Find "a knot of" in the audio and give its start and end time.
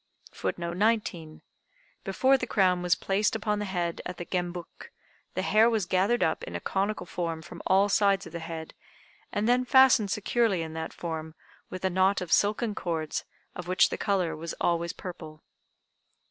11.85-12.31